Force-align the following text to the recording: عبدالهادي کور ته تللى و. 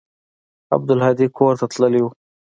عبدالهادي 0.75 1.27
کور 1.37 1.53
ته 1.59 1.65
تللى 1.71 1.99
و. 2.03 2.07